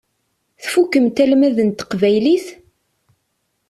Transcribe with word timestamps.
Tfukkemt 0.63 1.17
almad 1.23 1.57
n 1.63 1.69
teqbaylit? 1.71 2.45